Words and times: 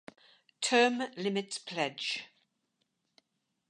Term 0.61 1.11
Limits 1.15 1.59
pledge. 1.59 2.23